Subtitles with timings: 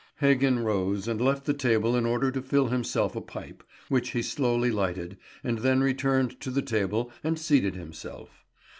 [0.19, 4.23] Heggen rose, and left the table in order to fill himself a pipe, which he
[4.23, 8.43] slowly lighted, and then returned to the table and seated himself.